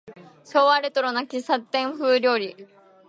[0.43, 2.55] 昭和レトロな喫茶店風料理